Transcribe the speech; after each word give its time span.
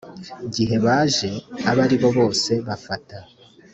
gihe 0.53 0.73
abaje 0.81 1.31
abo 1.69 1.79
aribo 1.85 2.09
bose 2.17 2.51
bafata 2.67 3.17